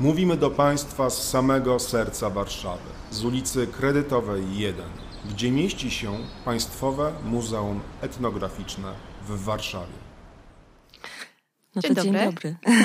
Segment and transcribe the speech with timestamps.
[0.00, 4.84] Mówimy do Państwa z samego serca Warszawy, z ulicy Kredytowej 1,
[5.30, 8.92] gdzie mieści się Państwowe Muzeum Etnograficzne
[9.28, 9.92] w Warszawie.
[11.74, 12.56] No Dzień to dzień dobry.
[12.62, 12.76] dobry.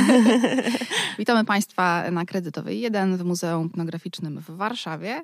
[1.20, 5.22] Witamy Państwa na Kredytowej 1 w Muzeum Etnograficznym w Warszawie.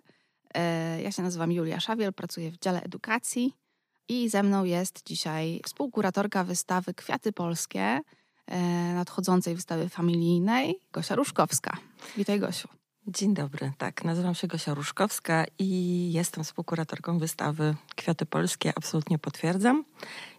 [0.54, 3.54] E, Ja się nazywam Julia Szawiel, pracuję w dziale edukacji
[4.10, 8.00] i ze mną jest dzisiaj współkuratorka wystawy Kwiaty Polskie,
[8.96, 11.78] nadchodzącej wystawy familijnej, Gosia Różkowska.
[12.18, 12.68] Witaj Gosiu.
[13.08, 13.72] Dzień dobry.
[13.78, 18.74] Tak, nazywam się Gosia Różkowska i jestem współkuratorką wystawy Kwiaty Polskie.
[18.76, 19.86] Absolutnie potwierdzam.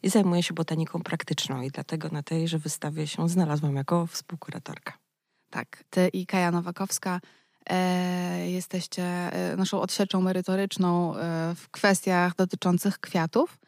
[0.03, 4.93] I zajmuję się botaniką praktyczną i dlatego na tejże wystawie się znalazłam jako współkuratorka.
[5.51, 7.21] Tak, ty i Kaja Nowakowska
[7.71, 13.59] e, jesteście e, naszą odsieczą merytoryczną e, w kwestiach dotyczących kwiatów.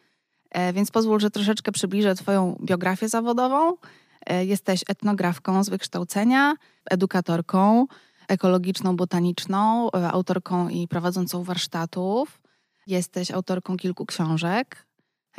[0.50, 3.76] E, więc pozwól, że troszeczkę przybliżę Twoją biografię zawodową.
[4.26, 6.54] E, jesteś etnografką z wykształcenia,
[6.90, 7.86] edukatorką
[8.28, 12.40] ekologiczną, botaniczną, e, autorką i prowadzącą warsztatów.
[12.86, 14.86] Jesteś autorką kilku książek.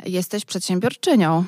[0.04, 1.44] Jesteś przedsiębiorczynią.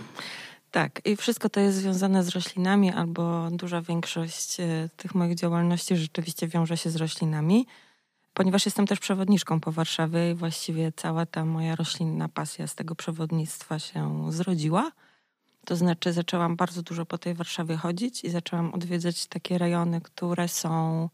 [0.71, 5.97] Tak, i wszystko to jest związane z roślinami, albo duża większość e, tych moich działalności
[5.97, 7.67] rzeczywiście wiąże się z roślinami,
[8.35, 12.95] ponieważ jestem też przewodniczką po Warszawie i właściwie cała ta moja roślinna pasja z tego
[12.95, 14.93] przewodnictwa się zrodziła.
[15.67, 20.49] To znaczy, zaczęłam bardzo dużo po tej Warszawie chodzić i zaczęłam odwiedzać takie rejony, które
[20.49, 21.09] są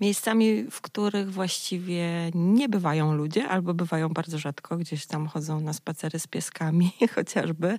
[0.00, 5.72] miejscami, w których właściwie nie bywają ludzie, albo bywają bardzo rzadko, gdzieś tam chodzą na
[5.72, 7.78] spacery z pieskami chociażby.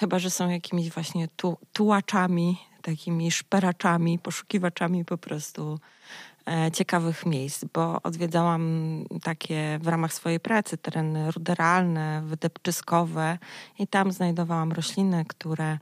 [0.00, 5.80] Chyba, że są jakimiś właśnie tu, tułaczami, takimi szperaczami, poszukiwaczami po prostu
[6.72, 13.38] ciekawych miejsc, bo odwiedzałam takie w ramach swojej pracy tereny ruderalne, wydepczyskowe
[13.78, 15.78] i tam znajdowałam rośliny, które,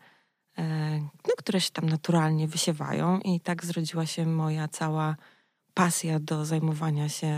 [0.59, 5.17] e, no, które się tam naturalnie wysiewają i tak zrodziła się moja cała
[5.75, 7.35] pasja do zajmowania się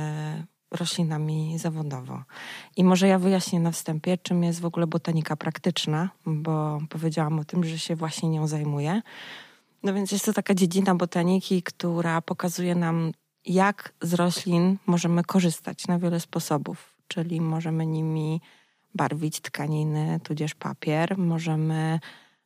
[0.70, 2.22] roślinami zawodowo.
[2.76, 7.44] I może ja wyjaśnię na wstępie, czym jest w ogóle botanika praktyczna, bo powiedziałam o
[7.44, 9.02] tym, że się właśnie nią zajmuję.
[9.84, 13.12] No więc jest to taka dziedzina botaniki, która pokazuje nam,
[13.46, 16.94] jak z roślin możemy korzystać na wiele sposobów.
[17.08, 18.40] Czyli możemy nimi
[18.94, 22.00] barwić tkaniny, tudzież papier, możemy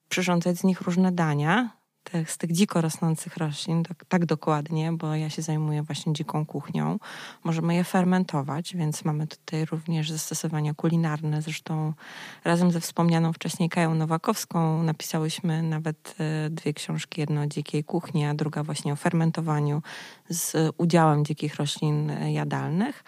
[0.08, 1.70] przyrządzać z nich różne dania,
[2.10, 6.46] tych, z tych dziko rosnących roślin, tak, tak dokładnie, bo ja się zajmuję właśnie dziką
[6.46, 6.98] kuchnią.
[7.44, 11.42] Możemy je fermentować, więc mamy tutaj również zastosowania kulinarne.
[11.42, 11.92] Zresztą
[12.44, 17.20] razem ze wspomnianą wcześniej Kają Nowakowską napisałyśmy nawet e, dwie książki.
[17.20, 19.82] Jedno o dzikiej kuchni, a druga właśnie o fermentowaniu
[20.28, 23.04] z udziałem dzikich roślin e, jadalnych.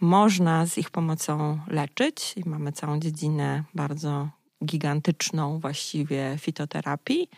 [0.00, 4.28] Można z ich pomocą leczyć i mamy całą dziedzinę bardzo
[4.64, 7.28] gigantyczną właściwie fitoterapii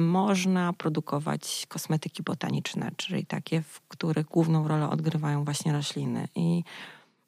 [0.00, 6.28] można produkować kosmetyki botaniczne, czyli takie, w których główną rolę odgrywają właśnie rośliny.
[6.34, 6.64] I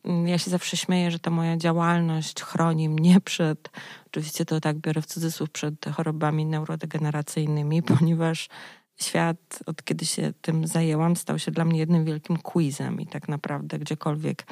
[0.05, 3.71] mm, ja się zawsze śmieję, że ta moja działalność chroni mnie przed,
[4.07, 8.49] oczywiście to tak biorę w cudzysłów, przed chorobami neurodegeneracyjnymi, ponieważ
[8.97, 13.29] świat, od kiedy się tym zajęłam, stał się dla mnie jednym wielkim quizem i tak
[13.29, 14.47] naprawdę gdziekolwiek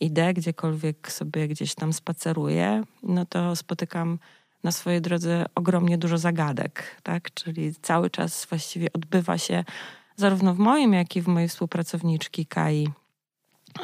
[0.00, 4.18] idę, gdziekolwiek sobie gdzieś tam spaceruję, no to spotykam
[4.64, 7.34] na swojej drodze ogromnie dużo zagadek, tak?
[7.34, 9.64] Czyli cały czas właściwie odbywa się
[10.16, 12.88] zarówno w moim, jak i w mojej współpracowniczki Kai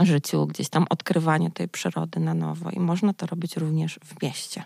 [0.01, 4.65] życiu gdzieś tam odkrywanie tej przyrody na nowo i można to robić również w mieście.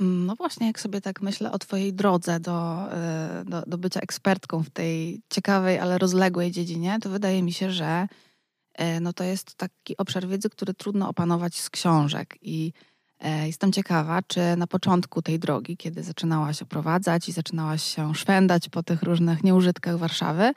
[0.00, 2.86] No właśnie, jak sobie tak myślę o Twojej drodze do,
[3.40, 7.70] y, do, do bycia ekspertką w tej ciekawej, ale rozległej dziedzinie, to wydaje mi się,
[7.70, 8.08] że
[8.80, 12.38] y, no to jest taki obszar wiedzy, który trudno opanować z książek.
[12.42, 12.97] I e,
[13.46, 18.82] jestem ciekawa, czy na początku tej drogi, kiedy zaczynałaś oprowadzać i zaczynałaś się szwendać po
[18.82, 20.52] tych różnych nieużytkach Warszawy,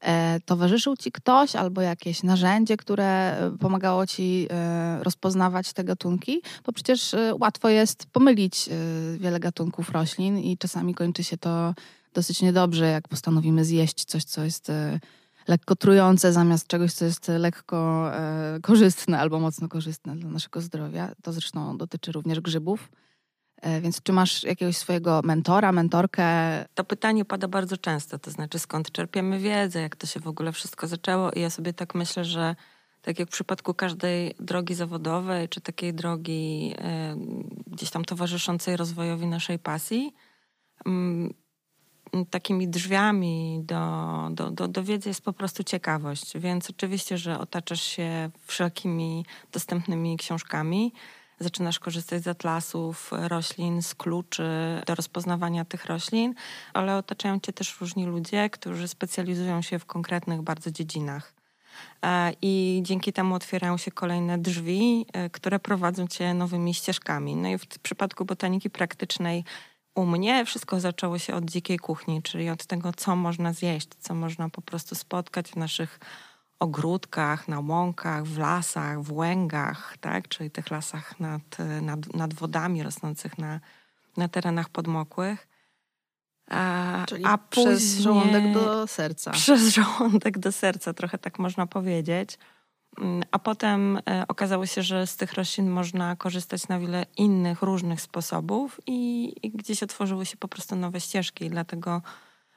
[0.00, 6.42] e, towarzyszył Ci ktoś albo jakieś narzędzie, które e, pomagało Ci e, rozpoznawać te gatunki?
[6.66, 8.72] Bo przecież e, łatwo jest pomylić e,
[9.18, 11.74] wiele gatunków roślin i czasami kończy się to
[12.14, 15.00] dosyć niedobrze, jak postanowimy zjeść coś, co jest e,
[15.48, 21.12] lekko trujące zamiast czegoś, co jest lekko e, korzystne albo mocno korzystne dla naszego zdrowia.
[21.22, 22.90] To zresztą dotyczy również grzybów.
[23.62, 26.24] E, więc czy masz jakiegoś swojego mentora, mentorkę?
[26.74, 30.52] To pytanie pada bardzo często, to znaczy skąd czerpiemy wiedzę, jak to się w ogóle
[30.52, 32.56] wszystko zaczęło i ja sobie tak myślę, że
[33.02, 37.16] tak jak w przypadku każdej drogi zawodowej, czy takiej drogi e,
[37.66, 40.14] gdzieś tam towarzyszącej rozwojowi naszej pasji,
[40.86, 41.34] mm,
[42.30, 46.38] takimi drzwiami do, do, do, do wiedzy jest po prostu ciekawość.
[46.38, 50.92] Więc oczywiście, że otaczasz się wszelkimi dostępnymi książkami.
[51.40, 54.48] zaczynasz korzystać z atlasów roślin, z kluczy
[54.86, 56.34] do rozpoznawania tych roślin,
[56.72, 61.38] ale otaczają cię też różni ludzie, którzy specjalizują się w konkretnych bardzo dziedzinach.
[62.02, 67.36] E, I dzięki temu otwierają się kolejne drzwi, e, które prowadzą cię nowymi ścieżkami.
[67.36, 69.44] No i w przypadku botaniki praktycznej
[69.98, 74.14] u mnie wszystko zaczęło się od dzikiej kuchni, czyli od tego, co można zjeść, co
[74.14, 76.00] można po prostu spotkać w naszych
[76.58, 80.28] ogródkach, na łąkach, w lasach, w łęgach, tak?
[80.28, 81.42] czyli tych lasach nad,
[81.82, 83.60] nad, nad wodami rosnących na,
[84.16, 85.48] na terenach podmokłych.
[86.50, 89.30] A, Czyli a przez później, żołądek do serca.
[89.40, 92.38] Przez żołądek do serca, trochę tak można powiedzieć.
[92.98, 97.62] Mm, a potem e, okazało się, że z tych roślin można korzystać na wiele innych,
[97.62, 101.50] różnych sposobów i, i gdzieś otworzyły się po prostu nowe ścieżki.
[101.50, 102.02] Dlatego,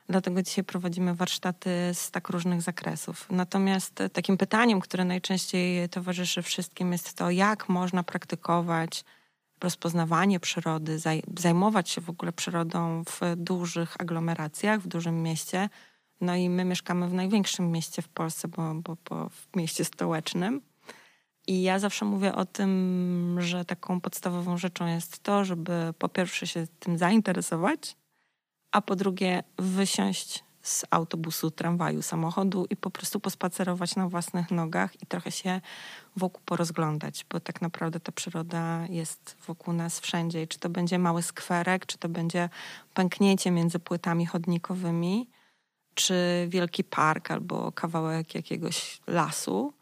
[0.10, 3.28] dlatego dzisiaj prowadzimy warsztaty z tak różnych zakresów.
[3.30, 9.04] Natomiast takim pytaniem, które najczęściej towarzyszy wszystkim, jest to, jak można praktykować
[9.64, 11.00] rozpoznawanie przyrody,
[11.38, 15.70] zajmować się w ogóle przyrodą w dużych aglomeracjach, w dużym mieście.
[16.22, 20.62] No i my mieszkamy w największym mieście w Polsce, bo, bo, bo w mieście stołecznym.
[21.48, 26.48] I ja zawsze mówię o tym, że taką podstawową rzeczą jest to, żeby po pierwsze
[26.48, 27.96] się tym zainteresować,
[28.72, 35.02] a po drugie wysiąść z autobusu, tramwaju, samochodu i po prostu pospacerować na własnych nogach
[35.04, 35.62] i trochę się
[36.16, 40.44] wokół porozglądać, bo tak naprawdę ta przyroda jest wokół nas wszędzie.
[40.44, 42.50] I czy to będzie mały skwerek, czy to będzie
[42.94, 45.30] pęknięcie między płytami chodnikowymi,
[45.94, 49.74] czy wielki park albo kawałek jakiegoś lasu,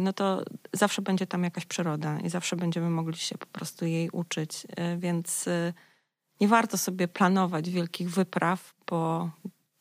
[0.00, 4.10] no to zawsze będzie tam jakaś przyroda i zawsze będziemy mogli się po prostu jej
[4.10, 4.66] uczyć.
[4.98, 5.72] Więc y,
[6.40, 9.30] nie warto sobie planować wielkich wypraw, bo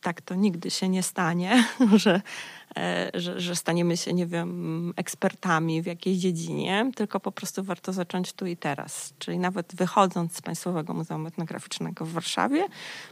[0.01, 1.67] tak to nigdy się nie stanie,
[2.03, 2.21] że, e,
[3.13, 8.33] że, że, staniemy się, nie wiem, ekspertami w jakiejś dziedzinie, tylko po prostu warto zacząć
[8.33, 9.13] tu i teraz.
[9.19, 12.67] Czyli nawet wychodząc z Państwowego Muzeum Etnograficznego w Warszawie,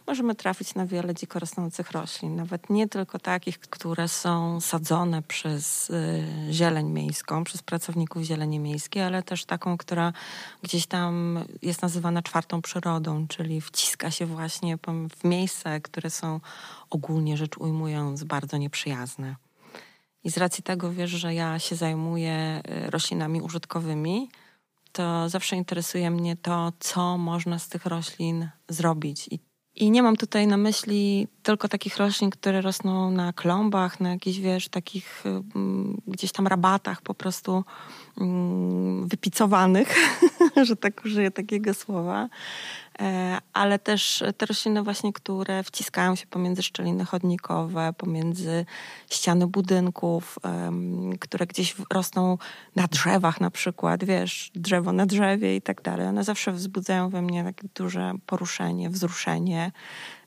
[0.07, 2.35] możemy trafić na wiele dziko rosnących roślin.
[2.35, 9.03] Nawet nie tylko takich, które są sadzone przez y, zieleń miejską, przez pracowników zieleni miejskiej,
[9.03, 10.13] ale też taką, która
[10.63, 14.77] gdzieś tam jest nazywana czwartą przyrodą, czyli wciska się właśnie
[15.19, 16.39] w miejsca, które są
[16.89, 19.35] ogólnie rzecz ujmując bardzo nieprzyjazne.
[20.23, 24.29] I z racji tego wiesz, że ja się zajmuję y, roślinami użytkowymi,
[24.91, 29.27] to zawsze interesuje mnie to, co można z tych roślin zrobić.
[29.27, 29.39] I,
[29.75, 34.37] I, nie mam tutaj na myśli tylko takich roślin, które rosną na klombach, na jakichś,
[34.37, 37.63] wiesz, takich um, gdzieś tam rabatach po prostu
[38.17, 39.95] um, wypicowanych,
[40.67, 42.29] że tak użyję takiego słowa,
[43.53, 48.65] ale też te rośliny właśnie, które wciskają się pomiędzy szczeliny chodnikowe, pomiędzy
[49.09, 50.39] ściany budynków,
[51.19, 52.37] które gdzieś rosną
[52.75, 56.07] na drzewach na przykład, wiesz, drzewo na drzewie i tak dalej.
[56.07, 59.71] One zawsze wzbudzają we mnie takie duże poruszenie, wzruszenie.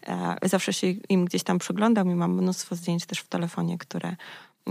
[0.07, 4.17] E, zawsze się im gdzieś tam przyglądam i mam mnóstwo zdjęć też w telefonie, które,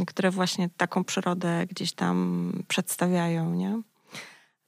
[0.08, 3.82] które właśnie taką przyrodę gdzieś tam przedstawiają, nie?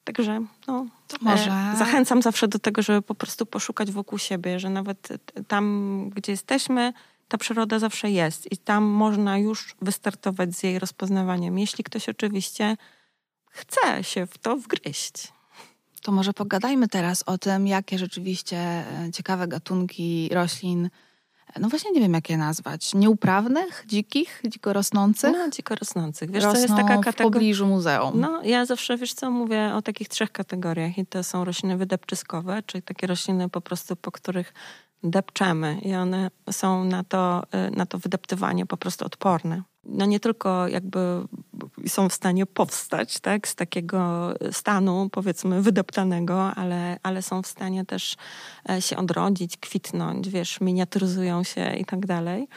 [0.06, 0.86] Także no,
[1.22, 1.52] może...
[1.52, 5.08] E, zachęcam zawsze do tego, żeby po prostu poszukać wokół siebie, że nawet
[5.48, 6.94] tam, gdzie jesteśmy,
[7.28, 12.78] ta przyroda zawsze jest i tam można już wystartować z jej rozpoznawaniem, jeśli ktoś oczywiście
[13.50, 15.34] chce się w to wgryźć.
[16.02, 20.90] To może pogadajmy teraz o tym, jakie rzeczywiście e, ciekawe gatunki roślin
[21.60, 25.32] no właśnie nie wiem, jak je nazwać, nieuprawnych, dzikich, dziko rosnących?
[25.34, 26.32] No, dziko rosnących.
[26.32, 27.12] Wiesz, Rosną to jest taka kategoria...
[27.12, 28.20] w pobliżu muzeum.
[28.20, 32.64] No, ja zawsze, wiesz co, mówię o takich trzech kategoriach i to są rośliny wydepczyskowe,
[32.66, 34.54] czyli takie rośliny po prostu, po których
[35.04, 39.64] depczemy i one są na to, y, na to wydeptywanie po prostu odporne.
[39.86, 41.00] No nie tylko jakby
[41.88, 47.86] są w stanie powstać tak, z takiego stanu powiedzmy wydeptanego, ale, ale są w stanie
[47.86, 48.16] też
[48.70, 52.48] e, się odrodzić, kwitnąć, wiesz, miniaturyzują się i tak dalej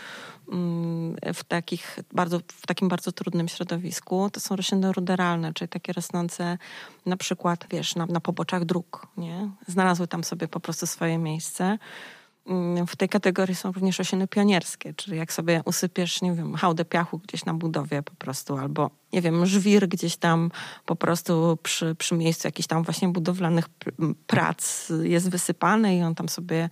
[0.52, 4.30] mm, w, takich bardzo, w takim bardzo trudnym środowisku.
[4.30, 6.58] To są rośliny ruderalne, czyli takie rosnące
[7.06, 9.50] na przykład, wiesz, na, na poboczach dróg, nie?
[9.66, 11.78] Znalazły tam sobie po prostu swoje miejsce.
[12.48, 16.84] Mm, w tej kategorii są również rośliny pionierskie, czyli jak sobie usypiesz, nie wiem, hałdę
[16.84, 20.50] piachu gdzieś na budowie po prostu, albo, nie wiem, żwir gdzieś tam
[20.86, 23.68] po prostu przy, przy miejscu jakichś tam właśnie budowlanych
[24.26, 26.68] prac jest wysypany i on tam sobie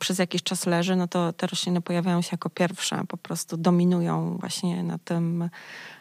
[0.00, 4.36] przez jakiś czas leży, no to te rośliny pojawiają się jako pierwsze, po prostu dominują
[4.40, 5.50] właśnie na tym,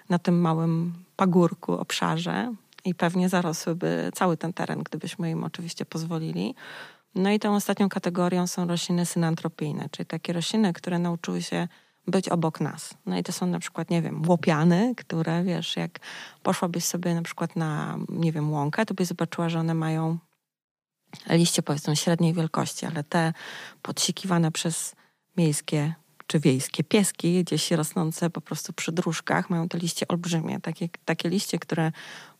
[0.09, 2.53] na tym małym pagórku, obszarze
[2.85, 6.55] i pewnie zarosłyby cały ten teren, gdybyśmy im oczywiście pozwolili.
[7.15, 11.67] No i tą ostatnią kategorią są rośliny synantropijne, czyli takie rośliny, które nauczyły się
[12.07, 12.93] być obok nas.
[13.05, 15.99] No i to są na przykład, nie wiem, łopiany, które, wiesz, jak
[16.43, 20.17] poszłabyś sobie na przykład na, nie wiem, łąkę, to byś zobaczyła, że one mają
[21.29, 23.33] liście powiedzmy średniej wielkości, ale te
[23.81, 24.95] podsikiwane przez
[25.37, 25.93] miejskie
[26.27, 31.29] czy wiejskie pieski, gdzieś rosnące po prostu przy dróżkach, mają te liście olbrzymie, takie, takie
[31.29, 31.91] liście, które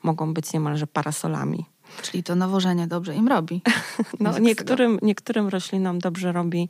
[0.03, 1.65] mogą być niemalże parasolami.
[2.01, 3.62] Czyli to nawożenie dobrze im robi.
[4.20, 6.70] no, niektórym, niektórym roślinom dobrze robi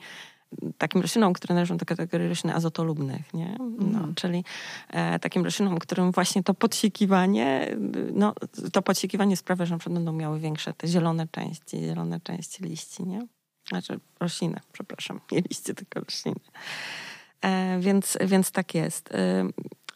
[0.78, 3.56] takim roślinom, które należą do kategorii roślin azotolubnych, nie?
[3.80, 4.16] No, mm.
[4.16, 4.44] Czyli
[4.90, 7.78] e, takim roślinom, którym właśnie to podsikiwanie,
[8.14, 8.34] no,
[8.74, 13.04] to podsikiwanie sprawia, że na przykład będą miały większe te zielone części, zielone części liści,
[13.04, 13.28] nie?
[13.70, 16.40] Znaczy rośliny, przepraszam, nie liście, tylko rośliny.
[17.42, 19.12] E, więc, więc tak jest.
[19.14, 19.50] E,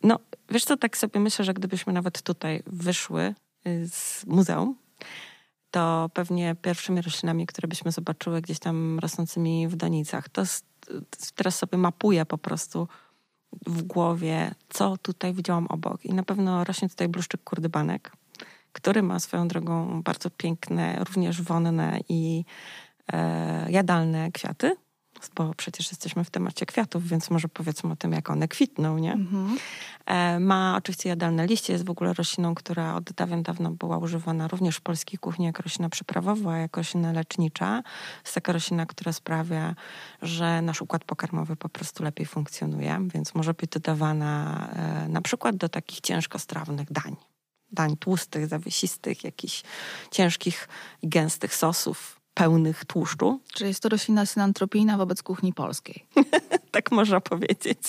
[0.03, 3.35] no, wiesz co, tak sobie myślę, że gdybyśmy nawet tutaj wyszły
[3.67, 4.75] y, z muzeum,
[5.71, 10.43] to pewnie pierwszymi roślinami, które byśmy zobaczyły gdzieś tam rosnącymi w donicach, to
[11.35, 12.87] teraz sobie mapuję po prostu
[13.67, 16.05] w głowie, co tutaj widziałam obok.
[16.05, 18.11] I na pewno rośnie tutaj bluszczyk kurdybanek,
[18.71, 22.45] który ma swoją drogą bardzo piękne, również wonne i
[23.13, 24.75] e, jadalne kwiaty
[25.35, 29.13] bo przecież jesteśmy w temacie kwiatów, więc może powiedzmy o tym, jak one kwitną, nie?
[29.13, 29.57] Mhm.
[30.05, 34.47] E, ma oczywiście jadalne liście, jest w ogóle rośliną, która od dawien dawno była używana
[34.47, 37.83] również w polskiej kuchni jako roślina przyprawowa, jako roślina lecznicza.
[38.23, 39.75] Jest taka roślina, która sprawia,
[40.21, 45.55] że nasz układ pokarmowy po prostu lepiej funkcjonuje, więc może być dodawana e, na przykład
[45.55, 47.15] do takich ciężkostrawnych dań
[47.71, 49.63] dań tłustych, zawiesistych, jakichś
[50.11, 50.67] ciężkich
[51.01, 53.39] i gęstych sosów pełnych tłuszczu.
[53.53, 56.05] Czyli jest to roślina synantropijna wobec kuchni polskiej.
[56.71, 57.79] tak można powiedzieć,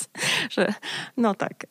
[0.50, 0.74] że
[1.16, 1.66] no tak.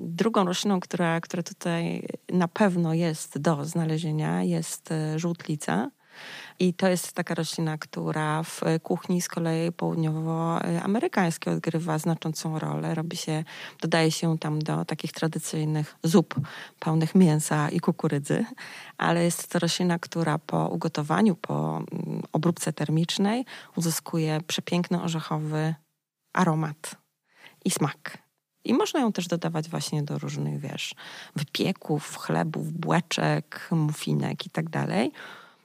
[0.00, 5.90] Drugą rośliną, która, która tutaj na pewno jest do znalezienia jest e, żółtlica.
[6.60, 12.94] I to jest taka roślina, która w kuchni z kolei południowoamerykańskiej odgrywa znaczącą rolę.
[12.94, 13.44] Robi się,
[13.80, 16.34] dodaje się tam do takich tradycyjnych zup
[16.78, 18.44] pełnych mięsa i kukurydzy,
[18.98, 23.44] ale jest to roślina, która po ugotowaniu, po mm, obróbce termicznej
[23.76, 25.74] uzyskuje przepiękny orzechowy
[26.32, 26.94] aromat
[27.64, 28.18] i smak.
[28.64, 30.94] I można ją też dodawać właśnie do różnych, wiesz,
[31.36, 35.12] wypieków, chlebów, błeczek, mufinek i tak dalej.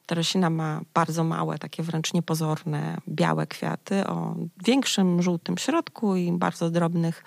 [0.06, 4.36] Ta roślina ma bardzo małe, takie wręcz niepozorne, białe kwiaty o
[4.66, 7.24] większym żółtym środku i bardzo drobnych,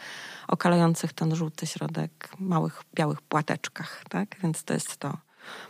[0.48, 4.36] okalających ten żółty środek, małych białych płateczkach, tak?
[4.42, 5.18] Więc to jest to.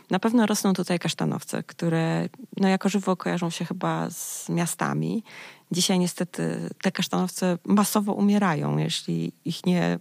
[0.09, 5.23] Na pewno rosną tutaj kasztanowce, które no jako żywo kojarzą się chyba z miastami.
[5.71, 9.99] Dzisiaj niestety te kasztanowce masowo umierają, jeśli ich nie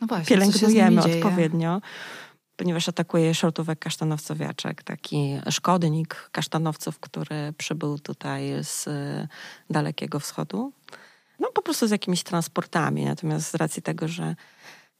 [0.00, 1.80] no właśnie, pielęgnujemy odpowiednio
[2.56, 9.28] ponieważ atakuje szortówek kasztanowcowiaczek, taki szkodnik kasztanowców, który przybył tutaj z y,
[9.70, 10.72] Dalekiego Wschodu.
[11.40, 14.34] No po prostu z jakimiś transportami, natomiast z racji tego, że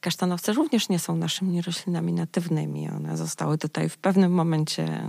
[0.00, 2.90] kasztanowce również nie są naszymi roślinami natywnymi.
[2.90, 5.08] One zostały tutaj w pewnym momencie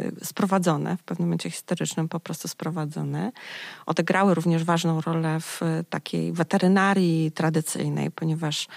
[0.00, 3.32] y, sprowadzone, w pewnym momencie historycznym po prostu sprowadzone.
[3.86, 5.60] Odegrały również ważną rolę w
[5.90, 8.68] takiej weterynarii tradycyjnej, ponieważ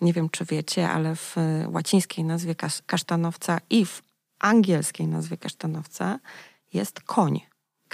[0.00, 1.36] nie wiem czy wiecie, ale w
[1.66, 2.54] łacińskiej nazwie
[2.86, 4.02] kasztanowca i w
[4.38, 6.18] angielskiej nazwie kasztanowca
[6.72, 7.40] jest koń.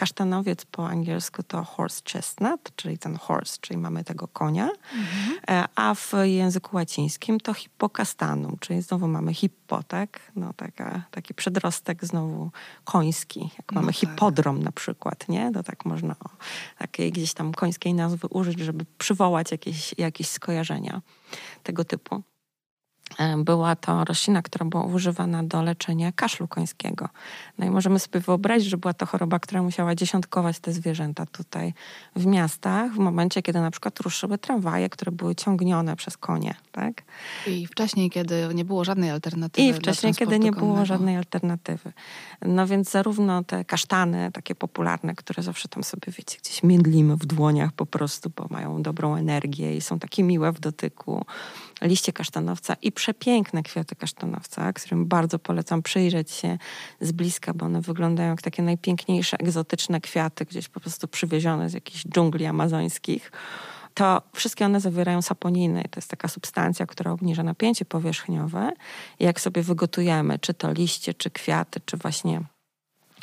[0.00, 5.66] Kasztanowiec po angielsku to horse chestnut, czyli ten horse, czyli mamy tego konia, mhm.
[5.74, 10.32] a w języku łacińskim to hippocastanum, czyli znowu mamy hippo, tak?
[10.36, 12.50] No, taka, taki przedrostek znowu
[12.84, 13.96] koński, jak no mamy tak.
[13.96, 15.52] hipodrom na przykład, nie?
[15.52, 16.28] To tak można o,
[16.78, 21.02] takiej gdzieś tam końskiej nazwy użyć, żeby przywołać jakieś, jakieś skojarzenia
[21.62, 22.22] tego typu.
[23.18, 27.08] E, była to roślina, która była używana do leczenia kaszlu końskiego.
[27.58, 31.74] No i możemy sobie wyobrazić, że była to choroba, która musiała dziesiątkować te zwierzęta tutaj
[32.16, 36.54] w miastach, w momencie, kiedy na przykład ruszyły tramwaje, które były ciągnione przez konie.
[36.72, 37.02] Tak?
[37.46, 39.68] I wcześniej, kiedy nie było żadnej alternatywy.
[39.68, 40.66] I wcześniej, kiedy nie konnego.
[40.66, 41.92] było żadnej alternatywy.
[42.42, 47.26] No więc zarówno te kasztany, takie popularne, które zawsze tam sobie, wiecie, gdzieś miedlimy w
[47.26, 51.24] dłoniach po prostu, bo mają dobrą energię i są takie miłe w dotyku
[51.82, 56.58] liście kasztanowca i przepiękne kwiaty kasztanowca, którym bardzo polecam przyjrzeć się
[57.00, 61.72] z bliska, bo one wyglądają jak takie najpiękniejsze, egzotyczne kwiaty, gdzieś po prostu przywiezione z
[61.72, 63.32] jakichś dżungli amazońskich
[63.94, 65.82] to wszystkie one zawierają saponiny.
[65.90, 68.72] To jest taka substancja, która obniża napięcie powierzchniowe.
[69.20, 72.40] Jak sobie wygotujemy, czy to liście, czy kwiaty, czy właśnie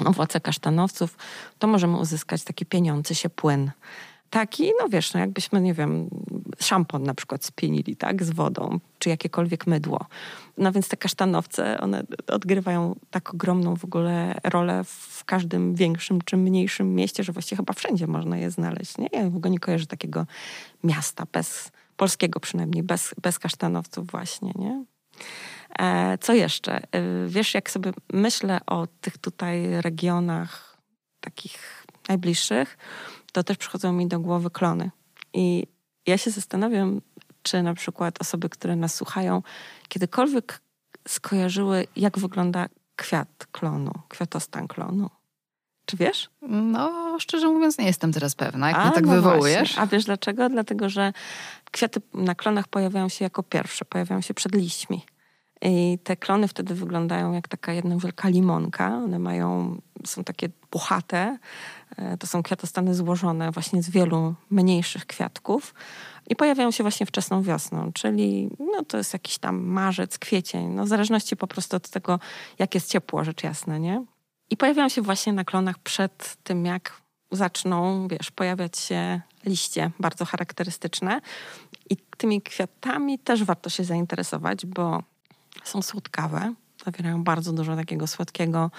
[0.05, 1.17] owoce kasztanowców,
[1.59, 3.71] to możemy uzyskać taki pieniący się płyn
[4.29, 6.10] taki, no wiesz, no jakbyśmy, nie wiem,
[6.60, 10.05] szampon na przykład spienili, tak, z wodą, czy jakiekolwiek mydło.
[10.57, 16.38] No więc te kasztanowce, one odgrywają tak ogromną w ogóle rolę w każdym większym czy
[16.38, 19.07] mniejszym mieście, że właściwie chyba wszędzie można je znaleźć, nie?
[19.13, 20.25] Ja w ogóle nie kojarzę takiego
[20.84, 24.86] miasta bez polskiego przynajmniej, bez, bez kasztanowców właśnie, nie?
[25.79, 26.75] E, co jeszcze?
[26.75, 30.77] E, wiesz, jak sobie myślę o tych tutaj regionach
[31.19, 32.77] takich najbliższych,
[33.38, 34.91] to też przychodzą mi do głowy klony.
[35.34, 35.67] I
[36.08, 37.01] ja się zastanawiam,
[37.44, 39.41] czy na przykład osoby, które nas słuchają,
[39.88, 40.62] kiedykolwiek
[41.08, 42.65] skojarzyły, jak wygląda
[42.96, 45.10] kwiat klonu, kwiatostan klonu.
[45.86, 46.29] Czy wiesz?
[46.41, 49.58] No, szczerze mówiąc, nie jestem teraz pewna, jak A, mnie tak no wywołujesz.
[49.58, 49.82] Właśnie.
[49.82, 50.50] A wiesz dlaczego?
[50.50, 51.13] Dlatego, że
[51.72, 55.06] kwiaty na klonach pojawiają się jako pierwsze, pojawiają się przed liśćmi.
[55.62, 58.88] I te klony wtedy wyglądają jak taka jedna wielka limonka.
[58.88, 61.37] One mają, są takie puchate.
[61.97, 65.73] E, to są kwiatostany złożone właśnie z wielu mniejszych kwiatków.
[66.29, 70.85] I pojawiają się właśnie wczesną wiosną, czyli no, to jest jakiś tam marzec, kwiecień, no,
[70.85, 72.19] w zależności po prostu od tego,
[72.59, 74.05] jak jest ciepło, rzecz jasna, nie?
[74.49, 80.25] I pojawiają się właśnie na klonach przed tym, jak zaczną, wiesz, pojawiać się liście bardzo
[80.25, 81.21] charakterystyczne.
[81.89, 85.03] I tymi kwiatami też warto się zainteresować, bo
[85.63, 86.53] są słodkawe,
[86.91, 88.72] zawierają bardzo dużo takiego słodkiego,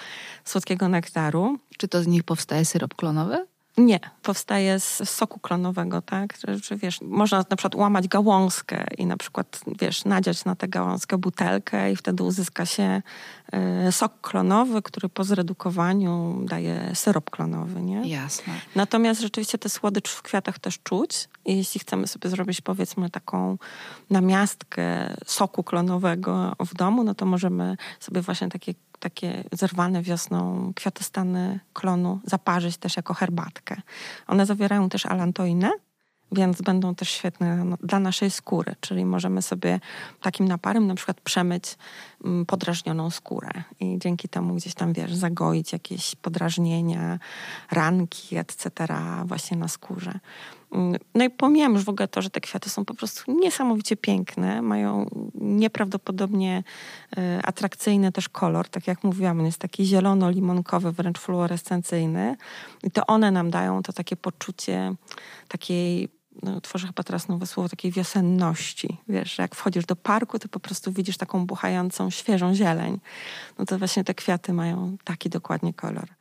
[0.44, 1.58] słodkiego nektaru.
[1.78, 3.46] Czy to z nich powstaje syrop klonowy?
[3.78, 6.34] Nie, powstaje z soku klonowego, tak?
[6.46, 10.68] Że, że, wiesz, można na przykład łamać gałązkę i na przykład, wiesz, nadziać na tę
[10.68, 13.02] gałązkę butelkę i wtedy uzyska się
[13.88, 18.08] y, sok klonowy, który po zredukowaniu daje syrop klonowy, nie?
[18.08, 18.54] Jasne.
[18.74, 23.58] Natomiast rzeczywiście te słodycz w kwiatach też czuć i jeśli chcemy sobie zrobić, powiedzmy, taką
[24.10, 31.60] namiastkę soku klonowego w domu, no to możemy sobie właśnie takie takie zerwane wiosną kwiatostany
[31.72, 33.76] klonu zaparzyć też jako herbatkę.
[34.26, 35.70] One zawierają też alantoinę,
[36.32, 39.80] więc będą też świetne dla naszej skóry, czyli możemy sobie
[40.20, 41.76] takim naparem na przykład przemyć
[42.46, 47.18] podrażnioną skórę i dzięki temu gdzieś tam, wiesz, zagoić jakieś podrażnienia,
[47.70, 48.70] ranki, etc.
[49.24, 50.20] właśnie na skórze.
[50.72, 53.96] Mm, no i pomijam już w ogóle to, że te kwiaty są po prostu niesamowicie
[53.96, 56.62] piękne, mają nieprawdopodobnie
[57.16, 62.36] e, atrakcyjny też kolor, tak jak mówiłam, on jest taki zielono-limonkowy, wręcz fluorescencyjny
[62.82, 64.94] i to one nam dają to takie poczucie
[65.48, 68.96] takiej no, tworzę chyba teraz nowe słowo, takiej wiosenności.
[69.08, 73.00] Wiesz, że jak wchodzisz do parku, to po prostu widzisz taką buchającą, świeżą zieleń.
[73.58, 76.17] No to właśnie te kwiaty mają taki dokładnie kolor.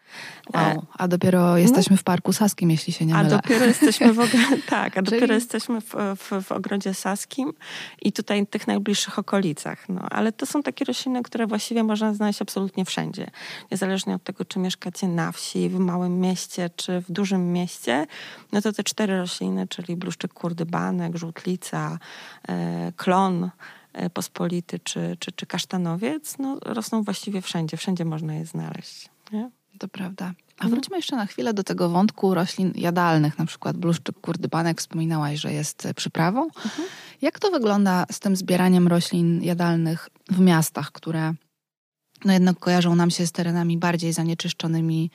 [0.53, 0.85] Wow.
[0.93, 3.25] A dopiero jesteśmy no, w Parku Saskim, jeśli się nie mylę.
[3.25, 4.17] A dopiero jesteśmy w,
[4.69, 5.35] tak, a dopiero Czyli...
[5.35, 7.53] jesteśmy w, w, w, ogrodzie Saskim
[8.01, 9.89] i tutaj tych najbliższych okolicach.
[9.89, 13.27] No, ale to są takie rośliny, które właściwie można znaleźć absolutnie wszędzie.
[13.71, 18.07] Niezależnie od tego, czy mieszkacie na wsi, w małym mieście, czy w dużym mieście,
[18.51, 21.99] no to te cztery rośliny, czyli bluszczyk kurdybanek, żółtlica,
[22.47, 23.49] e, klon,
[23.93, 27.77] e, pospolity czy, czy, czy kasztanowiec, no, rosną właściwie wszędzie.
[27.77, 29.09] Wszędzie można je znaleźć.
[29.31, 29.49] Nie?
[29.79, 30.25] To prawda.
[30.25, 30.71] A mhm.
[30.71, 35.53] wróćmy jeszcze na chwilę do tego wątku roślin jadalnych, na przykład bluszczyk kurdybanek wspominałaś, że
[35.53, 36.43] jest przyprawą.
[36.43, 36.87] Mhm.
[37.21, 41.33] Jak to wygląda z tym zbieraniem roślin jadalnych w miastach, które
[42.25, 45.11] no jednak kojarzą nam się z terenami bardziej zanieczyszczonymi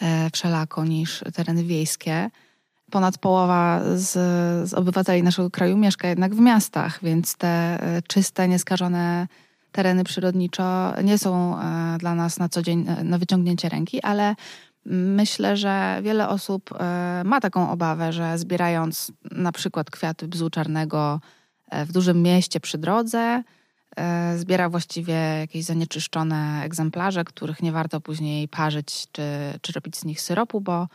[0.00, 2.30] e, wszelako niż tereny wiejskie?
[2.90, 4.10] Ponad połowa z,
[4.70, 9.28] z obywateli naszego kraju mieszka jednak w miastach, więc te e, czyste, nieskażone
[9.72, 14.34] tereny przyrodniczo nie są e, dla nas na co dzień e, na wyciągnięcie ręki, ale
[14.86, 21.20] myślę, że wiele osób e, ma taką obawę, że zbierając na przykład kwiaty bzu czarnego
[21.86, 23.42] w dużym mieście przy drodze,
[24.36, 29.22] zbiera właściwie jakieś zanieczyszczone egzemplarze, których nie warto później parzyć czy,
[29.62, 30.88] czy robić z nich syropu, bo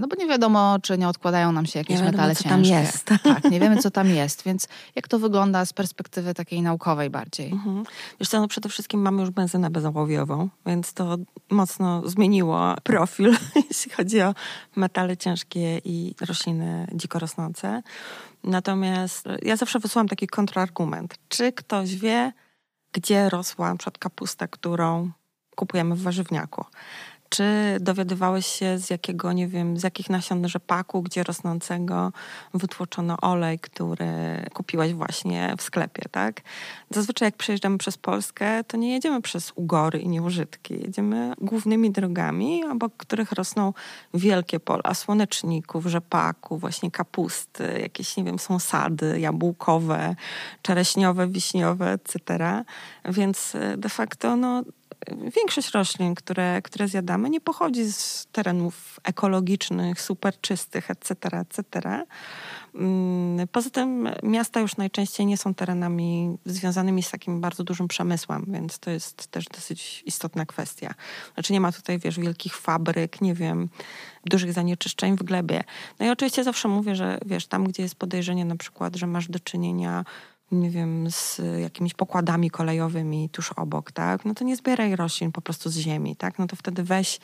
[0.00, 2.48] no bo nie wiadomo, czy nie odkładają nam się jakieś nie metale wiadomo, ciężkie.
[2.48, 3.10] tam jest.
[3.34, 4.42] Tak, nie wiemy, co tam jest.
[4.44, 7.52] Więc jak to wygląda z perspektywy takiej naukowej bardziej?
[7.52, 7.84] Mhm.
[8.20, 11.16] Wiesz co, no przede wszystkim mamy już benzynę bezołowiową, więc to
[11.50, 13.36] mocno zmieniło profil,
[13.70, 14.34] jeśli chodzi o
[14.76, 17.82] metale ciężkie i rośliny dziko rosnące.
[18.44, 21.14] Natomiast ja zawsze wysyłam taki kontrargument.
[21.28, 22.32] Czy ktoś wie,
[22.92, 25.10] gdzie rosła przykład kapusta, którą
[25.56, 26.64] kupujemy w warzywniaku?
[27.32, 32.12] Czy dowiadywałeś się z jakiego, nie wiem, z jakich nasion rzepaku, gdzie rosnącego
[32.54, 34.06] wytłoczono olej, który
[34.54, 36.40] kupiłaś właśnie w sklepie, tak?
[36.90, 40.74] Zazwyczaj jak przejeżdżamy przez Polskę, to nie jedziemy przez ugory i nieużytki.
[40.74, 43.72] Jedziemy głównymi drogami, obok których rosną
[44.14, 50.16] wielkie pola słoneczników, rzepaku, właśnie kapusty, jakieś, nie wiem, są sady jabłkowe,
[50.62, 52.64] czereśniowe, wiśniowe, etc.
[53.04, 54.62] Więc de facto, no,
[55.36, 62.04] większość roślin, które, które zjadamy, nie pochodzi z terenów ekologicznych, super czystych, etc., etc.
[62.74, 68.46] Mm, poza tym miasta już najczęściej nie są terenami związanymi z takim bardzo dużym przemysłem,
[68.48, 70.94] więc to jest też dosyć istotna kwestia.
[71.34, 73.68] Znaczy nie ma tutaj, wiesz, wielkich fabryk, nie wiem,
[74.26, 75.64] dużych zanieczyszczeń w glebie.
[75.98, 79.28] No i oczywiście zawsze mówię, że wiesz, tam gdzie jest podejrzenie na przykład, że masz
[79.28, 80.04] do czynienia
[80.52, 84.24] nie wiem, z jakimiś pokładami kolejowymi tuż obok, tak?
[84.24, 86.38] No to nie zbieraj roślin po prostu z ziemi, tak?
[86.38, 87.20] No to wtedy weź,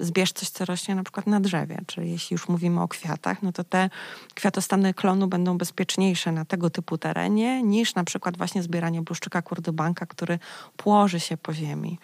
[0.00, 1.78] zbierz coś, co rośnie na przykład na drzewie.
[1.86, 3.90] Czyli jeśli już mówimy o kwiatach, no to te
[4.34, 10.06] kwiatostany klonu będą bezpieczniejsze na tego typu terenie niż na przykład właśnie zbieranie bluszczyka kurdybanka,
[10.06, 10.38] który
[10.76, 11.98] płoży się po ziemi.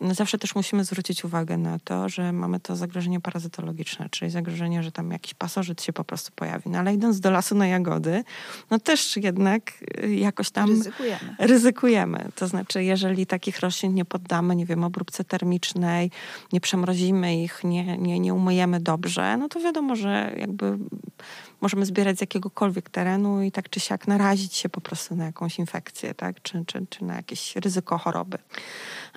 [0.00, 4.82] No zawsze też musimy zwrócić uwagę na to, że mamy to zagrożenie parazytologiczne, czyli zagrożenie,
[4.82, 6.70] że tam jakiś pasożyt się po prostu pojawi.
[6.70, 8.24] No ale idąc do lasu na jagody,
[8.70, 9.72] no też jednak
[10.08, 11.36] jakoś tam ryzykujemy.
[11.38, 12.28] ryzykujemy.
[12.34, 16.10] To znaczy, jeżeli takich roślin nie poddamy, nie wiem, obróbce termicznej,
[16.52, 20.78] nie przemrozimy ich, nie, nie, nie umyjemy dobrze, no to wiadomo, że jakby
[21.60, 25.58] możemy zbierać z jakiegokolwiek terenu i tak czy siak narazić się po prostu na jakąś
[25.58, 26.42] infekcję, tak?
[26.42, 28.38] czy, czy, czy na jakieś ryzyko choroby.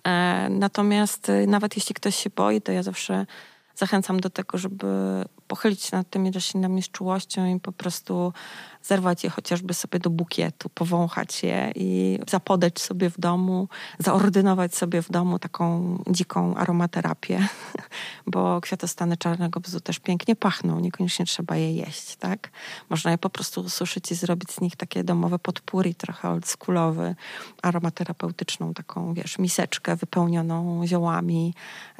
[0.03, 3.25] E, natomiast e, nawet jeśli ktoś się boi, to ja zawsze
[3.75, 4.87] zachęcam do tego, żeby
[5.47, 8.33] pochylić się nad tymi roślinami z czułością i po prostu
[8.83, 13.67] zerwać je chociażby sobie do bukietu, powąchać je i zapodać sobie w domu,
[13.99, 17.47] zaordynować sobie w domu taką dziką aromaterapię,
[18.33, 22.51] bo kwiatostany czarnego bzu też pięknie pachną, niekoniecznie trzeba je jeść, tak?
[22.89, 27.15] Można je po prostu ususzyć i zrobić z nich takie domowe podpóry, trochę oldschoolowy,
[27.61, 31.53] aromaterapeutyczną taką, wiesz, miseczkę wypełnioną ziołami,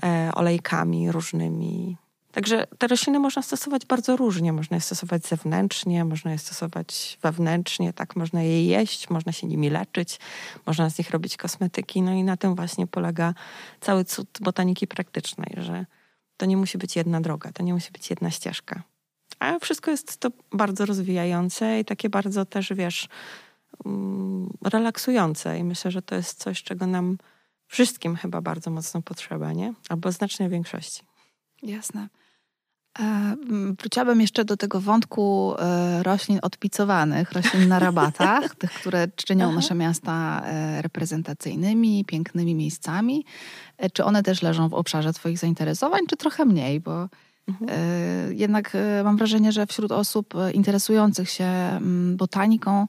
[0.04, 1.98] e, olejkami różnymi,
[2.36, 4.54] Także te rośliny można stosować bardzo różnie.
[4.54, 8.16] Można je stosować zewnętrznie, można je stosować wewnętrznie, tak?
[8.16, 10.20] Można je jeść, można się nimi leczyć,
[10.66, 12.02] można z nich robić kosmetyki.
[12.02, 13.34] No i na tym właśnie polega
[13.82, 15.86] cały cud botaniki praktycznej, że
[16.38, 18.84] to nie musi być jedna droga, to nie musi być jedna ścieżka.
[19.40, 23.08] A wszystko jest to bardzo rozwijające i takie bardzo też, wiesz,
[23.86, 25.60] mm, relaksujące.
[25.60, 27.18] I myślę, że to jest coś, czego nam
[27.68, 29.74] wszystkim chyba bardzo mocno potrzeba, nie?
[29.90, 31.04] Albo znacznej większości.
[31.64, 32.08] Jasne.
[33.00, 33.36] E,
[33.80, 39.76] wróciłabym jeszcze do tego wątku e, roślin odpicowanych, roślin na rabatach, tych, które czynią nasze
[39.76, 43.26] miasta e, reprezentacyjnymi, pięknymi miejscami.
[43.94, 46.80] Czy one też leżą w obszarze Twoich zainteresowań, czy trochę mniej?
[46.80, 47.10] Bo
[47.48, 47.70] mhm.
[48.34, 51.80] jednak mam wrażenie, że wśród osób interesujących się
[52.16, 52.88] botaniką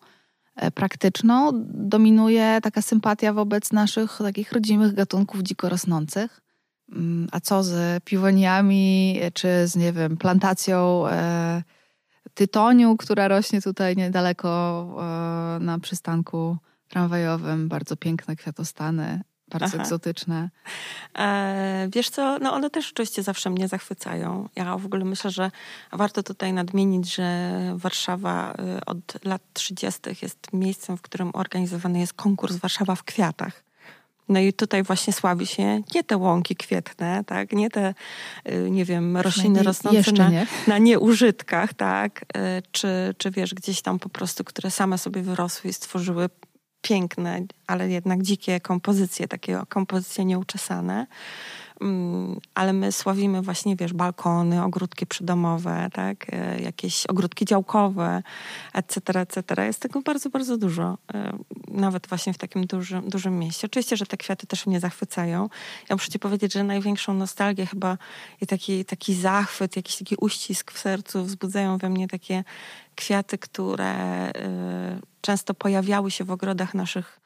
[0.75, 6.46] praktyczną dominuje taka sympatia wobec naszych takich rodzimych gatunków dziko rosnących.
[6.93, 11.63] Mm, a co z piwoniami, czy z, nie wiem, plantacją e,
[12.35, 14.49] tytoniu, która rośnie tutaj niedaleko
[14.99, 16.57] e, na przystanku
[16.89, 17.69] tramwajowym.
[17.69, 19.83] Bardzo piękne kwiatostany, bardzo Aha.
[19.83, 20.51] egzotyczne.
[21.19, 24.49] E, wiesz co, no one też oczywiście zawsze mnie zachwycają.
[24.57, 25.51] Ja w ogóle myślę, że
[25.93, 30.01] warto tutaj nadmienić, że Warszawa e, od lat 30.
[30.23, 33.66] jest miejscem, w którym organizowany jest konkurs Warszawa w kwiatach.
[34.29, 37.53] No i tutaj właśnie sławi się nie te łąki kwietne, tak?
[37.53, 37.95] nie te,
[38.49, 40.47] y, nie wiem, rośliny rosnące na, nie.
[40.67, 42.21] na nieużytkach, tak?
[42.23, 46.29] Y, czy, czy wiesz, gdzieś tam po prostu, które same sobie wyrosły i stworzyły
[46.81, 51.07] piękne, ale jednak dzikie kompozycje, takie kompozycje nieuczesane.
[51.81, 58.23] Mm, ale my sławimy właśnie, wiesz, balkony, ogródki przydomowe, tak, e, jakieś ogródki działkowe,
[58.75, 59.67] etc., etc.
[59.67, 63.67] Jest tego bardzo, bardzo dużo, e, nawet właśnie w takim dużym, dużym mieście.
[63.67, 65.49] Oczywiście, że te kwiaty też mnie zachwycają.
[65.89, 67.99] Ja muszę ci powiedzieć, że największą nostalgię chyba
[68.41, 72.45] i taki, taki zachwyt, jakiś taki uścisk w sercu wzbudzają we mnie takie
[72.95, 77.26] kwiaty, które e, często pojawiały się w ogrodach naszych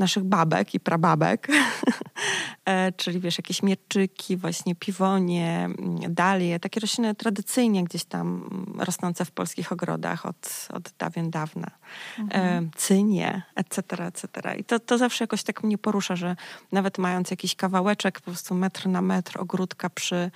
[0.00, 1.48] naszych babek i prababek,
[2.64, 8.80] e, czyli wiesz, jakieś mieczyki, właśnie piwonie, mm, dalie, takie rośliny tradycyjnie gdzieś tam mm,
[8.80, 11.70] rosnące w polskich ogrodach od, od dawien dawna.
[12.18, 12.64] Mhm.
[12.64, 14.56] E, cynie, etc., etc.
[14.58, 16.36] I to, to zawsze jakoś tak mnie porusza, że
[16.72, 20.30] nawet mając jakiś kawałeczek, po prostu metr na metr ogródka przy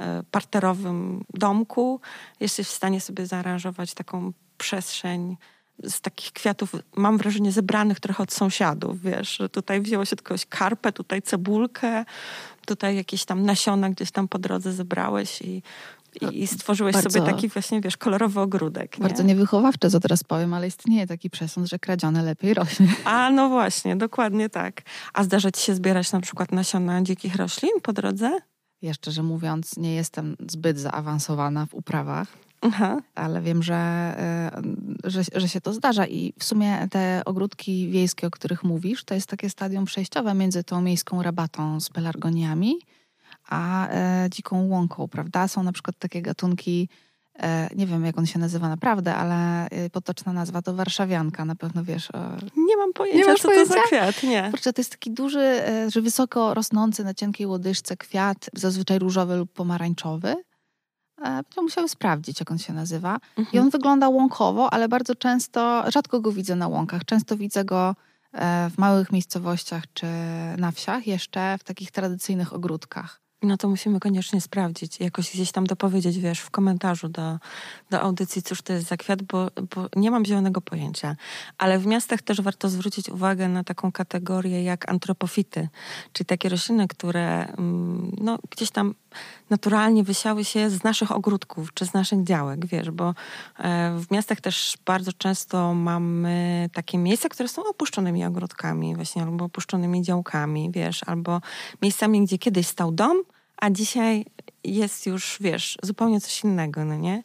[0.00, 2.00] e, parterowym domku,
[2.40, 5.36] jesteś w stanie sobie zaaranżować taką przestrzeń
[5.84, 10.34] z takich kwiatów, mam wrażenie, zebranych trochę od sąsiadów, wiesz, że tutaj wzięło się tylko
[10.48, 12.04] karpę, tutaj cebulkę,
[12.66, 15.62] tutaj jakieś tam nasiona gdzieś tam po drodze zebrałeś i,
[16.32, 18.98] i, stworzyłeś bardzo, sobie taki właśnie, wiesz, kolorowy ogródek.
[18.98, 19.02] Nie?
[19.02, 22.88] Bardzo niewychowawcze, co teraz powiem, ale istnieje taki przesąd, że kradzione lepiej rośnie.
[23.04, 24.82] A, no właśnie, dokładnie tak.
[25.12, 28.38] A zdarza ci się zbierać na przykład nasiona dzikich roślin po drodze?
[28.82, 32.28] Ja szczerze mówiąc, nie jestem zbyt zaawansowana w uprawach.
[32.60, 33.00] Aha.
[33.14, 34.50] ale wiem, że, e,
[35.04, 36.06] że, że się to zdarza.
[36.06, 40.64] I w sumie te ogródki wiejskie, o których mówisz, to jest takie stadium przejściowe między
[40.64, 42.74] tą miejską rabatą z pelargoniami
[43.48, 45.48] a e, dziką łąką, prawda?
[45.48, 46.88] Są na przykład takie gatunki
[47.38, 51.84] e, nie wiem jak on się nazywa naprawdę, ale potoczna nazwa to warszawianka, na pewno
[51.84, 52.08] wiesz.
[52.56, 53.74] Nie mam pojęcia, Nie masz co pojęcia?
[53.74, 54.52] to za kwiat, nie.
[54.62, 60.36] To jest taki duży, że wysoko rosnący na cienkiej łodyżce kwiat, zazwyczaj różowy lub pomarańczowy.
[61.24, 63.18] Będę musiały sprawdzić, jak on się nazywa.
[63.36, 63.64] I Mhm.
[63.64, 67.04] on wygląda łąkowo, ale bardzo często, rzadko go widzę na łąkach.
[67.04, 67.96] Często widzę go
[68.32, 70.06] e, w małych miejscowościach czy
[70.58, 73.20] na wsiach, jeszcze w takich tradycyjnych ogródkach.
[73.42, 77.38] No to musimy koniecznie sprawdzić, jakoś gdzieś tam dopowiedzieć, wiesz, w komentarzu do,
[77.90, 81.16] do audycji, cóż to jest za kwiat, bo, bo nie mam zielonego pojęcia.
[81.58, 85.68] Ale w miastach też warto zwrócić uwagę na taką kategorię jak antropofity,
[86.12, 88.94] czyli takie rośliny, które mm, no, gdzieś tam
[89.50, 93.14] naturalnie wysiały się z naszych ogródków czy z naszych działek, wiesz, bo
[93.58, 99.44] e, w miastach też bardzo często mamy takie miejsca, które są opuszczonymi ogródkami właśnie, albo
[99.44, 101.40] opuszczonymi działkami, wiesz, albo
[101.82, 103.22] miejscami, gdzie kiedyś stał dom,
[103.60, 104.24] a dzisiaj
[104.64, 107.22] jest już, wiesz, zupełnie coś innego, no nie?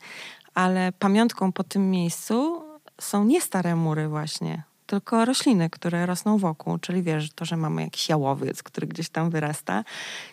[0.54, 2.64] Ale pamiątką po tym miejscu
[3.02, 6.78] są nie stare mury właśnie, tylko rośliny, które rosną wokół.
[6.78, 9.84] Czyli wiesz, to, że mamy jakiś jałowiec, który gdzieś tam wyrasta,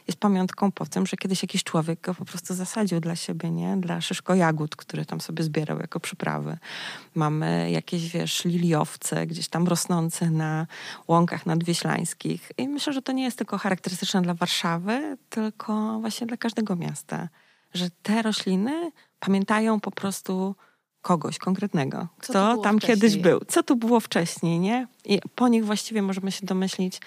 [0.07, 3.77] jest pamiątką po tym, że kiedyś jakiś człowiek go po prostu zasadził dla siebie, nie?
[3.77, 6.59] Dla szyszko jagód, które tam sobie zbierał jako przyprawy.
[7.15, 10.67] Mamy jakieś, wiesz, liliowce gdzieś tam rosnące na
[11.09, 12.53] łąkach nadwieślańskich.
[12.59, 17.29] I myślę, że to nie jest tylko charakterystyczne dla Warszawy, tylko właśnie dla każdego miasta.
[17.75, 20.55] Że te rośliny pamiętają po prostu
[21.03, 22.97] kogoś konkretnego, kto tam wcześniej?
[22.97, 24.87] kiedyś był, co tu było wcześniej, nie?
[25.05, 27.01] I po nich właściwie możemy się domyślić,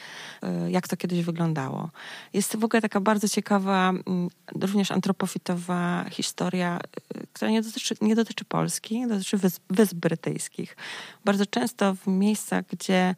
[0.43, 1.89] y, jak to kiedyś wyglądało.
[2.33, 4.29] Jest w ogóle taka bardzo ciekawa, mm,
[4.61, 6.79] również antropofitowa historia,
[7.17, 10.77] y, która nie dotyczy, nie dotyczy Polski, dotyczy wysp, wysp brytyjskich.
[11.25, 13.15] Bardzo często w miejscach, gdzie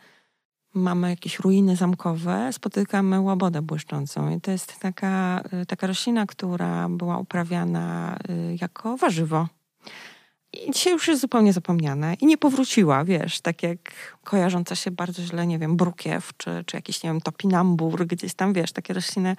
[0.74, 4.36] mamy jakieś ruiny zamkowe, spotykamy łabodę błyszczącą.
[4.36, 8.18] I to jest taka, y, taka roślina, która była uprawiana
[8.60, 9.48] jako warzywo.
[10.54, 13.80] I dzisiaj już jest zupełnie zapomniana i nie powróciła, wiesz, tak jak
[14.24, 18.54] kojarząca się bardzo źle, nie wiem, brukiew, czy, czy jakiś, nie wiem, topinambur, gdzieś tam,
[18.54, 19.36] wiesz, takie rośliny,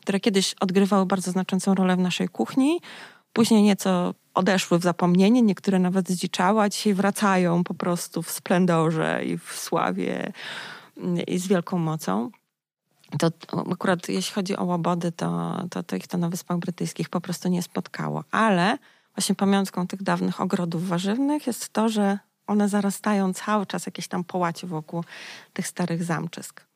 [0.00, 2.80] które kiedyś odgrywały bardzo znaczącą rolę w naszej kuchni,
[3.32, 9.24] później nieco odeszły w zapomnienie, niektóre nawet zdziczały, a dzisiaj wracają po prostu w splendorze
[9.24, 10.32] i w sławie
[10.96, 12.30] mm, i z wielką mocą.
[13.18, 13.30] To
[13.72, 17.48] akurat jeśli chodzi o łabody, to, to, to ich to na Wyspach Brytyjskich po prostu
[17.48, 18.24] nie spotkało.
[18.30, 18.78] Ale
[19.20, 24.24] właśnie pamiątką tych dawnych ogrodów warzywnych jest to, że one zarastają cały czas jakieś tam
[24.24, 25.04] połacie wokół
[25.52, 26.66] tych starych zamczysk.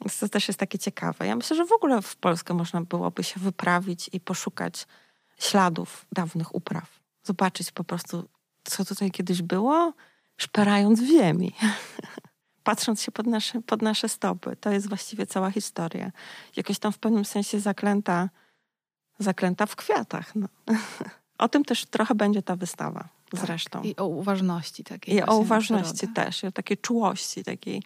[0.00, 1.26] Więc to też jest takie ciekawe.
[1.26, 4.86] Ja myślę, że w ogóle w Polskę można byłoby się wyprawić i poszukać
[5.38, 7.00] śladów dawnych upraw.
[7.22, 8.28] Zobaczyć po prostu,
[8.64, 9.92] co tutaj kiedyś było,
[10.36, 11.52] szperając w ziemi.
[12.64, 14.56] Patrząc się pod nasze, pod nasze stopy.
[14.56, 16.12] To jest właściwie cała historia.
[16.56, 18.28] Jakoś tam w pewnym sensie zaklęta,
[19.18, 20.34] zaklęta w kwiatach.
[20.34, 20.48] No.
[21.38, 23.82] O tym też trochę będzie ta wystawa zresztą.
[23.82, 25.14] I o uważności takiej.
[25.14, 27.82] I o uważności też, i o takiej czułości, takiej,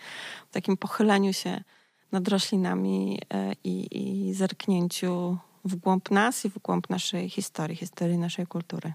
[0.51, 1.65] takim pochyleniu się
[2.13, 3.89] nad roślinami e, i,
[4.29, 8.93] i zerknięciu w głąb nas i w głąb naszej historii, historii naszej kultury.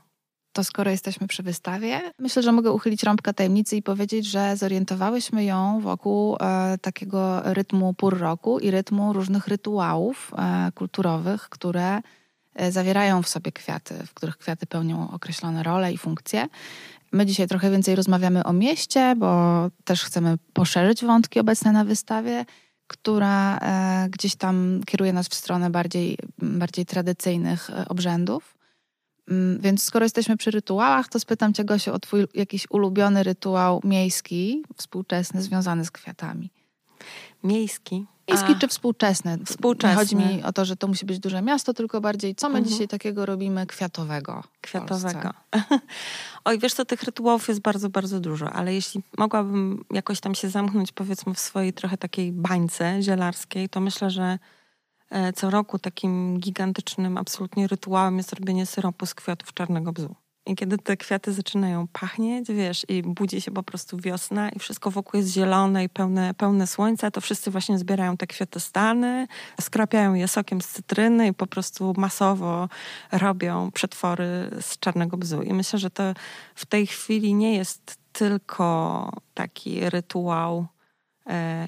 [0.54, 5.44] To skoro jesteśmy przy wystawie, myślę, że mogę uchylić rąbka tajemnicy i powiedzieć, że zorientowałyśmy
[5.44, 12.02] ją wokół e, takiego rytmu pór roku i rytmu różnych rytuałów e, kulturowych, które
[12.70, 16.48] zawierają w sobie kwiaty, w których kwiaty pełnią określone role i funkcje.
[17.12, 22.46] My dzisiaj trochę więcej rozmawiamy o mieście, bo też chcemy poszerzyć wątki obecne na wystawie,
[22.88, 28.58] która e, gdzieś tam kieruje nas w stronę bardziej, bardziej tradycyjnych e, obrzędów.
[29.30, 33.82] Mm, Więc skoro jesteśmy przy rytuałach, to spytam Cię, Gosiu, o Twój jakiś ulubiony rytuał
[33.84, 36.52] miejski, współczesny, związany z kwiatami.
[37.44, 38.06] Miejski.
[38.30, 39.38] Miejski czy współczesny?
[39.46, 39.90] Współczesny.
[39.90, 42.58] Nie chodzi mi o to, że to musi być duże miasto, tylko bardziej, co my
[42.58, 42.72] Mhm.
[42.72, 44.44] dzisiaj takiego robimy kwiatowego?
[44.62, 45.30] kwiatowego.
[46.46, 50.50] Oj, wiesz co, tych rytuałów jest bardzo, bardzo dużo, ale jeśli mogłabym jakoś tam się
[50.50, 54.40] zamknąć, powiedzmy, w swojej trochę takiej bańce zielarskiej, to myślę, że
[55.10, 60.16] e, co roku takim gigantycznym absolutnie rytuałem jest robienie syropu z kwiatów czarnego bzu.
[60.48, 64.92] I kiedy te kwiaty zaczynają pachnieć, wiesz, i budzi się po prostu wiosna i wszystko
[64.92, 69.28] wokół jest zielone i pełne, pełne słońca, to wszyscy właśnie zbierają te kwiatostany,
[69.62, 72.70] skrapiają je sokiem z cytryny i po prostu masowo
[73.12, 75.42] robią przetwory z czarnego bzu.
[75.42, 76.04] I myślę, że to
[76.56, 80.68] w tej chwili nie jest tylko taki rytuał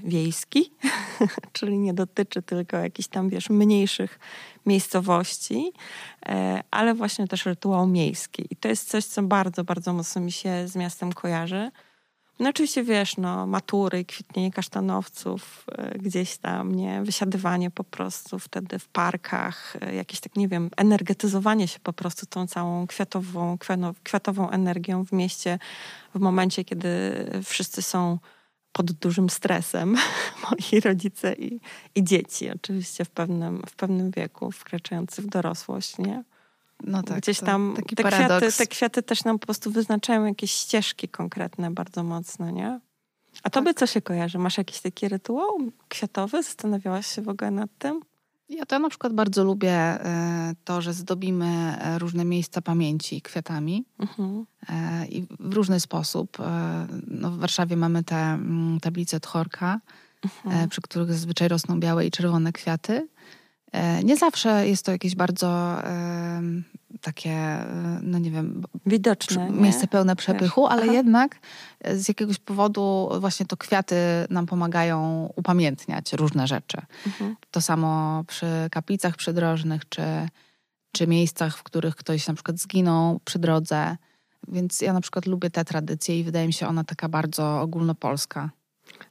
[0.04, 0.74] wiejski,
[1.54, 4.19] czyli nie dotyczy tylko jakichś tam, wiesz, mniejszych
[4.65, 5.72] miejscowości,
[6.26, 8.45] e, ale właśnie też rytuał miejski.
[8.50, 11.72] I to jest coś, co bardzo, bardzo mocno mi się z miastem kojarzy,
[12.39, 17.02] No oczywiście wiesz, no matury, kwitnienie kasztanowców, e, gdzieś tam, nie?
[17.04, 22.26] Wysiadywanie po prostu wtedy w parkach, e, jakieś tak, nie wiem, energetyzowanie się po prostu
[22.26, 23.58] tą całą kwiatową,
[24.04, 25.60] kwiatową energią w mieście
[26.15, 26.89] w momencie, kiedy
[27.43, 28.19] wszyscy są
[28.80, 29.96] pod dużym stresem,
[30.44, 31.60] moi rodzice i,
[31.96, 36.24] i dzieci oczywiście w pewnym, w pewnym wieku, wkraczający w dorosłość, nie?
[36.84, 41.10] No tak, Gdzieś tam te kwiaty, te kwiaty też nam po prostu wyznaczają jakieś ścieżki
[41.10, 42.80] konkretne bardzo mocno, nie?
[43.44, 43.80] A tobie tak.
[43.80, 44.39] co się kojarzy?
[44.39, 45.58] Masz jakiś taki rytuał
[45.89, 46.44] kwiatowy?
[46.44, 48.02] Zastanawiałaś się w ogóle nad tym?
[48.50, 53.86] Ja to na przykład bardzo lubię e, to, że zdobimy e, różne miejsca pamięci kwiatami
[54.00, 54.46] mhm.
[54.70, 56.38] E, i w różny sposób.
[57.08, 59.80] No w Warszawie mamy te mm, tablice Tchorka,
[60.24, 60.70] mhm.
[60.70, 63.08] przy których zazwyczaj rosną białe i czerwone kwiaty.
[64.04, 65.82] Nie zawsze jest to jakieś bardzo
[67.02, 69.50] takie, e, no nie wiem, widoczne.
[69.50, 69.88] Miejsce nie?
[69.88, 70.92] pełne przepychu, ale Aha.
[70.92, 71.40] jednak
[71.94, 73.96] z jakiegoś powodu właśnie to kwiaty
[74.30, 76.78] nam pomagają upamiętniać różne rzeczy.
[77.08, 77.36] Mhm.
[77.52, 80.04] To samo przy kaplicach przydrożnych, czy,
[80.92, 83.98] czy miejscach, w których ktoś na przykład zginął przy drodze.
[84.48, 88.50] Więc ja na przykład lubię tę tradycję i wydaje mi się ona taka bardzo ogólnopolska.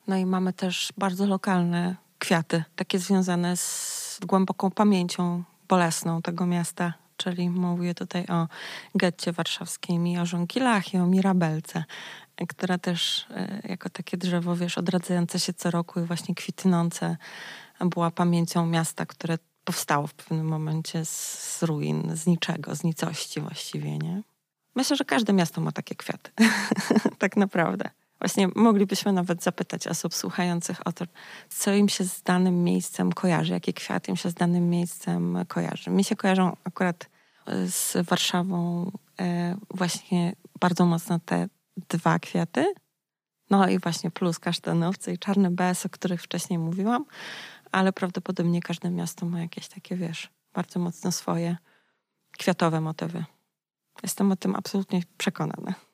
[0.09, 6.93] No i mamy też bardzo lokalne kwiaty, takie związane z głęboką pamięcią bolesną tego miasta.
[7.19, 8.49] Czyli mówię tutaj o
[8.95, 11.85] getcie warszawskim i o żonkilach i o Mirabelce,
[12.49, 17.17] która też e, jako takie drzewo, wiesz, odradzające się co roku i właśnie kwitnące
[17.81, 23.99] była pamięcią miasta, które powstało w pewnym momencie z ruin, z niczego, z nicości właściwie,
[23.99, 24.23] nie?
[24.75, 26.31] Myślę, że każde miasto ma takie kwiaty.
[27.19, 27.91] tak naprawdę.
[28.21, 31.05] Właśnie moglibyśmy nawet zapytać osób słuchających o to,
[31.49, 35.91] co im się z danym miejscem kojarzy, jakie kwiaty im się z danym miejscem kojarzy.
[35.91, 37.09] Mi się kojarzą akurat
[37.47, 41.49] e, z Warszawą e, właśnie bardzo mocno te
[41.89, 42.75] dwa kwiaty.
[43.51, 47.05] No i właśnie plus kasztanowcy i czarny bez, o których wcześniej mówiłam,
[47.73, 51.57] ale prawdopodobnie każde miasto ma jakieś takie, wiesz, bardzo mocno swoje
[52.39, 53.25] kwiatowe motywy.
[54.03, 55.88] Jestem o tym absolutnie przekonana.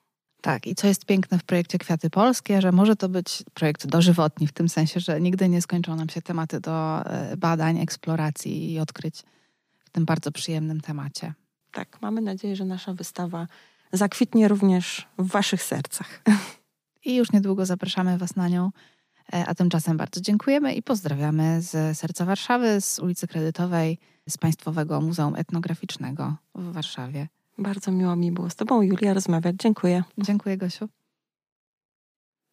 [0.45, 4.47] Tak, i co jest piękne w projekcie Kwiaty Polskie, że może to być projekt dożywotni,
[4.47, 8.79] w tym sensie, że nigdy nie skończą nam się tematy do e, badań, eksploracji i
[8.79, 9.23] odkryć
[9.85, 11.35] w tym bardzo przyjemnym temacie.
[11.73, 13.47] Tak, mamy nadzieję, że nasza wystawa
[13.93, 16.23] zakwitnie również w Waszych sercach.
[17.05, 18.71] I już niedługo zapraszamy Was na nią.
[19.33, 25.01] E, a tymczasem bardzo dziękujemy i pozdrawiamy z serca Warszawy, z ulicy Kredytowej, z Państwowego
[25.01, 27.29] Muzeum Etnograficznego w Warszawie.
[27.59, 29.57] Bardzo miło mi było z Tobą, Julia, rozmawiać.
[29.57, 30.03] Dziękuję.
[30.19, 30.89] Dziękuję, Gosiu.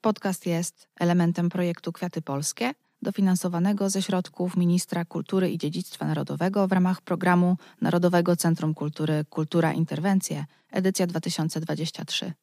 [0.02, 6.72] Podcast jest elementem projektu Kwiaty Polskie, dofinansowanego ze środków Ministra Kultury i Dziedzictwa Narodowego w
[6.72, 12.34] ramach programu Narodowego Centrum Kultury Kultura Interwencje, edycja 2023.